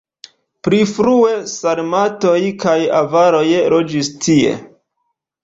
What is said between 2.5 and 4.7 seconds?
kaj avaroj loĝis tie.